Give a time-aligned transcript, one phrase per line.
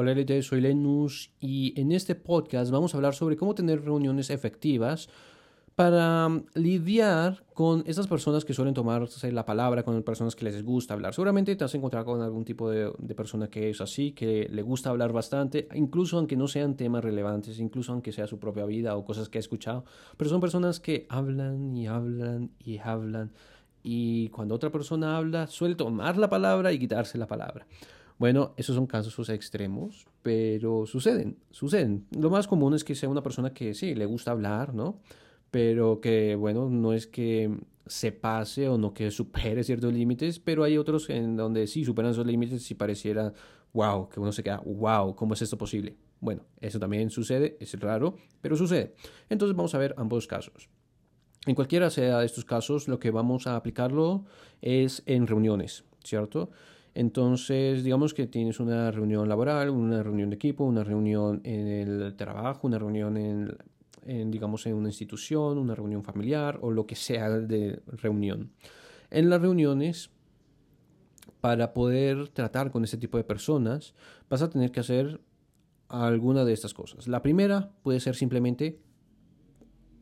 [0.00, 4.30] Hola Elite, soy Lenus y en este podcast vamos a hablar sobre cómo tener reuniones
[4.30, 5.10] efectivas
[5.76, 10.64] para um, lidiar con esas personas que suelen tomarse la palabra, con personas que les
[10.64, 11.12] gusta hablar.
[11.12, 14.48] Seguramente te vas a encontrar con algún tipo de, de, persona que es así, que
[14.50, 18.64] le gusta hablar bastante, incluso aunque no sean temas relevantes, incluso aunque sea su propia
[18.64, 19.84] vida o cosas que ha escuchado,
[20.16, 23.32] pero son personas que hablan y hablan y hablan
[23.82, 27.66] y cuando otra persona habla suele tomar la palabra y quitarse la palabra.
[28.20, 32.04] Bueno, esos son casos extremos, pero suceden, suceden.
[32.10, 35.00] Lo más común es que sea una persona que sí, le gusta hablar, ¿no?
[35.50, 37.50] Pero que, bueno, no es que
[37.86, 42.10] se pase o no que supere ciertos límites, pero hay otros en donde sí superan
[42.10, 43.32] esos límites y pareciera,
[43.72, 45.96] wow, que uno se queda, wow, ¿cómo es esto posible?
[46.20, 48.94] Bueno, eso también sucede, es raro, pero sucede.
[49.30, 50.68] Entonces vamos a ver ambos casos.
[51.46, 54.26] En cualquiera sea de estos casos, lo que vamos a aplicarlo
[54.60, 56.50] es en reuniones, ¿cierto?
[56.94, 62.16] Entonces, digamos que tienes una reunión laboral, una reunión de equipo, una reunión en el
[62.16, 67.30] trabajo, una reunión en, digamos, en una institución, una reunión familiar o lo que sea
[67.30, 68.50] de reunión.
[69.10, 70.10] En las reuniones,
[71.40, 73.94] para poder tratar con ese tipo de personas,
[74.28, 75.20] vas a tener que hacer
[75.88, 77.08] alguna de estas cosas.
[77.08, 78.80] La primera puede ser simplemente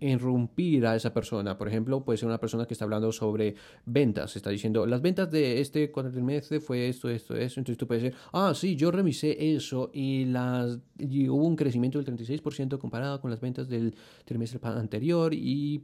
[0.01, 1.57] interrumpir a esa persona.
[1.57, 3.55] Por ejemplo, puede ser una persona que está hablando sobre
[3.85, 7.61] ventas, está diciendo, las ventas de este cuatrimestre fue esto, esto, eso.
[7.61, 12.17] Entonces tú puedes decir, ah, sí, yo revisé eso y, las, hubo un crecimiento del
[12.17, 15.83] 36% comparado con las ventas del trimestre anterior y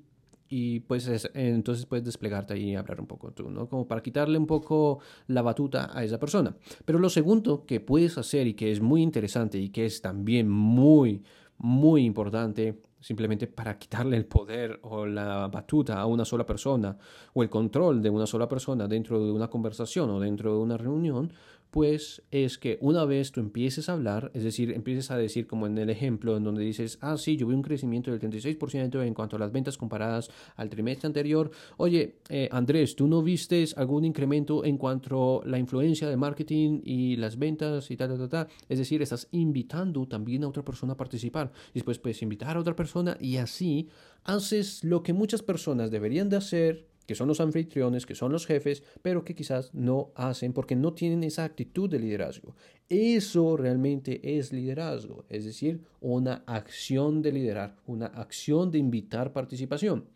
[0.49, 3.69] y pues entonces puedes desplegarte ahí y hablar un poco tú, ¿no?
[3.69, 6.55] Como para quitarle un poco la batuta a esa persona.
[6.85, 10.49] Pero lo segundo que puedes hacer y que es muy interesante y que es también
[10.49, 11.23] muy,
[11.59, 16.97] muy importante simplemente para quitarle el poder o la batuta a una sola persona
[17.35, 20.79] o el control de una sola persona dentro de una conversación o dentro de una
[20.79, 21.31] reunión,
[21.75, 25.67] pues es que una vez tú empieces a hablar, es decir, empieces a decir como
[25.67, 29.13] en el ejemplo en donde dices, ah, sí, yo vi un crecimiento del 36% en
[29.13, 31.51] cuanto a las ventas comparadas al trimestre anterior.
[31.77, 36.81] Oye, eh, Andrés, ¿tú no viste algún incremento en cuanto a la influencia de marketing
[36.85, 38.49] y las ventas y tal, tal, tal, tal?
[38.69, 41.51] Es decir, estás invitando también a otra persona a participar.
[41.71, 43.89] Y después puedes invitar a otra persona y así
[44.25, 48.47] haces lo que muchas personas deberían de hacer que son los anfitriones, que son los
[48.47, 52.55] jefes, pero que quizás no hacen porque no tienen esa actitud de liderazgo.
[52.89, 60.07] Eso realmente es liderazgo, es decir, una acción de liderar, una acción de invitar participación.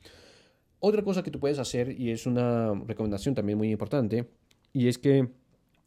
[0.80, 4.28] Otra cosa que tú puedes hacer, y es una recomendación también muy importante,
[4.72, 5.28] y es que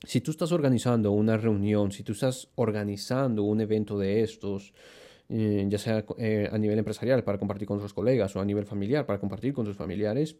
[0.03, 4.73] si tú estás organizando una reunión, si tú estás organizando un evento de estos,
[5.33, 8.65] eh, ya sea eh, a nivel empresarial para compartir con tus colegas o a nivel
[8.65, 10.35] familiar para compartir con tus familiares,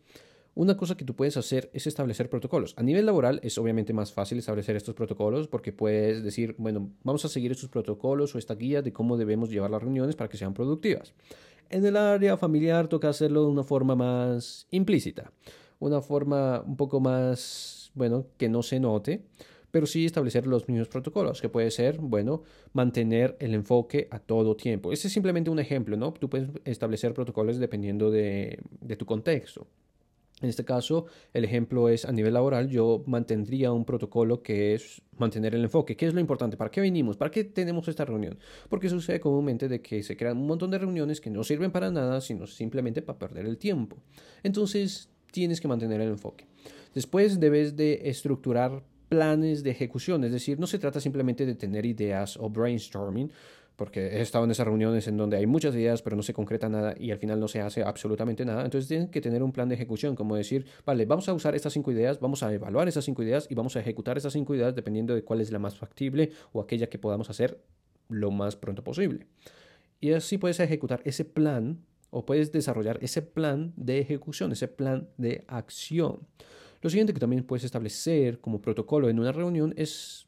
[0.54, 2.74] una cosa que tú puedes hacer es establecer protocolos.
[2.78, 7.24] A nivel laboral es obviamente más fácil establecer estos protocolos porque puedes decir, bueno, vamos
[7.24, 10.36] a seguir estos protocolos o esta guía de cómo debemos llevar las reuniones para que
[10.36, 11.14] sean productivas.
[11.70, 15.32] En el área familiar toca hacerlo de una forma más implícita,
[15.80, 19.24] una forma un poco más, bueno, que no se note,
[19.72, 22.44] pero sí establecer los mismos protocolos, que puede ser, bueno,
[22.74, 24.92] mantener el enfoque a todo tiempo.
[24.92, 26.14] Ese es simplemente un ejemplo, ¿no?
[26.14, 28.60] Tú puedes establecer protocolos dependiendo de,
[28.98, 29.68] tu contexto.
[30.42, 35.04] En este caso, el ejemplo es a nivel laboral, yo mantendría un protocolo que es
[35.18, 35.96] mantener el enfoque.
[35.96, 36.58] ¿Qué es lo importante?
[36.58, 37.16] ¿Para qué venimos?
[37.16, 38.40] ¿Para qué tenemos esta reunión?
[38.68, 41.92] Porque sucede comúnmente de que se crean un montón de reuniones que no sirven para
[41.92, 43.98] nada, sino simplemente para perder el tiempo.
[44.42, 46.48] Entonces, tienes que mantener el enfoque.
[46.96, 51.86] Después debes de estructurar planes de ejecución, es decir, no se trata simplemente de tener
[51.86, 53.30] ideas o brainstorming,
[53.76, 56.70] porque he estado en esas reuniones en donde hay muchas ideas, pero no se concreta
[56.70, 58.64] nada y al final no se hace absolutamente nada.
[58.64, 61.74] Entonces tienen que tener un plan de ejecución, como decir, vale, vamos a usar estas
[61.74, 64.76] cinco ideas, vamos a evaluar esas cinco ideas y vamos a ejecutar esas cinco ideas
[64.76, 67.62] dependiendo de cuál es la más factible o aquella que podamos hacer
[68.08, 69.28] lo más pronto posible.
[70.00, 75.10] Y así puedes ejecutar ese plan o puedes desarrollar ese plan de ejecución, ese plan
[75.18, 76.22] de acción.
[76.82, 80.28] Lo siguiente que también puedes establecer como protocolo en una reunión es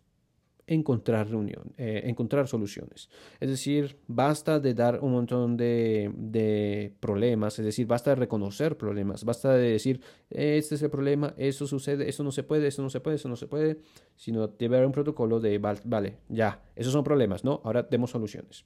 [0.68, 3.10] encontrar reunión, eh, encontrar soluciones.
[3.40, 8.78] Es decir, basta de dar un montón de, de, problemas, es decir, basta de reconocer
[8.78, 12.82] problemas, basta de decir, este es el problema, eso sucede, eso no se puede, eso
[12.82, 13.80] no se puede, eso no se puede,
[14.16, 17.62] sino debe haber un protocolo de, vale, ya, esos son problemas, ¿no?
[17.64, 18.66] Ahora demos soluciones.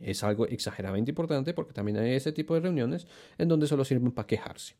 [0.00, 3.06] Es algo exageradamente importante porque también hay ese tipo de reuniones
[3.36, 4.76] en donde solo sirven para quejarse.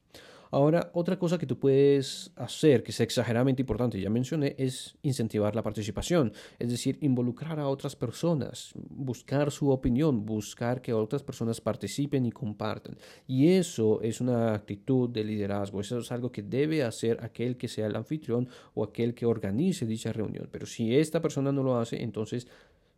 [0.53, 5.55] Ahora, otra cosa que tú puedes hacer, que es exageradamente importante, ya mencioné, es incentivar
[5.55, 11.61] la participación, es decir, involucrar a otras personas, buscar su opinión, buscar que otras personas
[11.61, 12.97] participen y compartan.
[13.27, 17.69] Y eso es una actitud de liderazgo, eso es algo que debe hacer aquel que
[17.69, 20.49] sea el anfitrión o aquel que organice dicha reunión.
[20.51, 22.49] Pero si esta persona no lo hace, entonces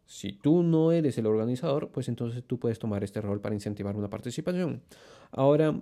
[0.04, 3.96] Si tú no eres el organizador, pues entonces tú puedes tomar este rol para incentivar
[3.96, 4.82] una participación.
[5.30, 5.80] Ahora,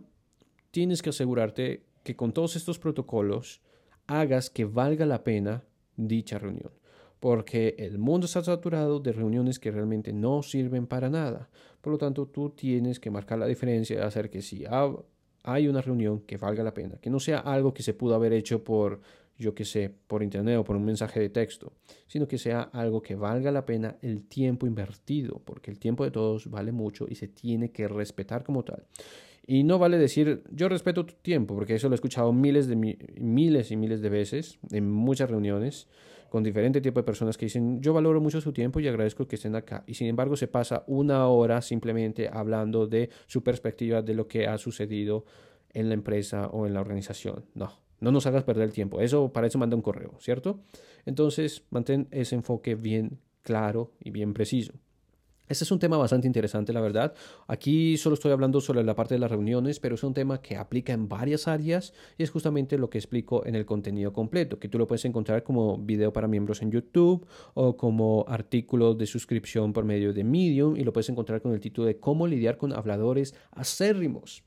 [0.71, 3.61] tienes que asegurarte que con todos estos protocolos
[4.07, 5.65] hagas que valga la pena
[5.97, 6.73] dicha reunión.
[7.21, 11.51] Porque el mundo está saturado de reuniones que realmente no sirven para nada.
[11.81, 14.65] Por lo tanto, tú tienes que marcar la diferencia y hacer que si
[15.43, 18.33] hay una reunión que valga la pena, que no sea algo que se pudo haber
[18.33, 19.01] hecho por,
[19.39, 21.75] yo que sé, por internet o por un mensaje de texto,
[22.07, 26.11] sino que sea algo que valga la pena el tiempo invertido, porque el tiempo de
[26.11, 28.87] todos vale mucho y se tiene que respetar como tal.
[29.51, 32.77] Y no vale decir, yo respeto tu tiempo, porque eso lo he escuchado miles, de
[32.77, 35.89] miles y miles de veces en muchas reuniones
[36.29, 39.35] con diferentes tipos de personas que dicen, yo valoro mucho su tiempo y agradezco que
[39.35, 39.83] estén acá.
[39.89, 44.47] Y sin embargo se pasa una hora simplemente hablando de su perspectiva de lo que
[44.47, 45.25] ha sucedido
[45.73, 47.45] en la empresa o en la organización.
[47.55, 49.01] No, no nos hagas perder el tiempo.
[49.01, 50.61] Eso para eso manda un correo, ¿cierto?
[51.07, 54.75] Entonces, mantén ese enfoque bien claro y bien preciso.
[55.51, 57.13] Este es un tema bastante interesante, la verdad.
[57.49, 60.57] Aquí solo estoy hablando sobre la parte de las reuniones, pero es un tema que
[60.57, 64.69] aplica en varias áreas y es justamente lo que explico en el contenido completo, que
[64.69, 69.73] tú lo puedes encontrar como video para miembros en YouTube o como artículo de suscripción
[69.73, 72.73] por medio de Medium y lo puedes encontrar con el título de cómo lidiar con
[72.73, 74.45] habladores acérrimos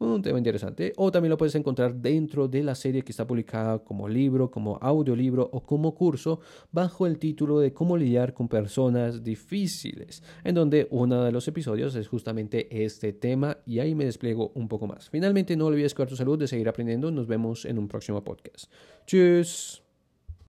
[0.00, 0.92] un tema interesante.
[0.96, 4.78] O también lo puedes encontrar dentro de la serie que está publicada como libro, como
[4.80, 6.40] audiolibro o como curso
[6.72, 11.94] bajo el título de Cómo lidiar con personas difíciles, en donde uno de los episodios
[11.94, 15.10] es justamente este tema y ahí me despliego un poco más.
[15.10, 17.10] Finalmente, no olvides cuidar tu salud, de seguir aprendiendo.
[17.10, 18.72] Nos vemos en un próximo podcast.
[19.06, 19.89] Tschüss.